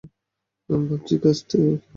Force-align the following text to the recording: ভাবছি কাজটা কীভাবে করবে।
ভাবছি 0.69 1.15
কাজটা 1.23 1.45
কীভাবে 1.51 1.75
করবে। 1.75 1.87